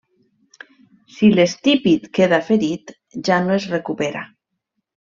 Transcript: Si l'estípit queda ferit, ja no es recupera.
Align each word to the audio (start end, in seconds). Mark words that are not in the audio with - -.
Si 1.17 1.29
l'estípit 1.35 2.09
queda 2.19 2.41
ferit, 2.51 2.97
ja 3.31 3.41
no 3.47 3.57
es 3.61 3.71
recupera. 3.79 4.27